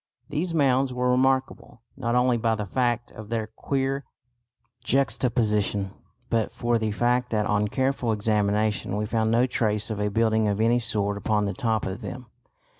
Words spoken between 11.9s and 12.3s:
them.